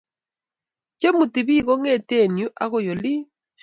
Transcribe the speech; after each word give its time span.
chemuti 0.99 1.39
bik 1.47 1.63
kongete 1.67 2.17
yu 2.39 2.47
akoi 2.63 2.87
olin 2.93 3.21